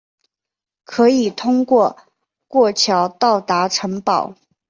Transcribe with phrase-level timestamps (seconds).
[0.83, 1.95] 可以通过
[2.47, 4.33] 过桥到达城堡。